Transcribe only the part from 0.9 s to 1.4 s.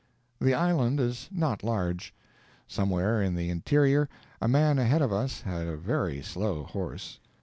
is